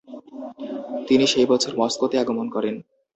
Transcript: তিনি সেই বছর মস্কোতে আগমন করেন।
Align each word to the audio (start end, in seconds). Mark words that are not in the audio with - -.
তিনি 1.07 1.25
সেই 1.27 1.45
বছর 1.45 1.71
মস্কোতে 1.79 2.15
আগমন 2.19 2.47
করেন। 2.55 2.75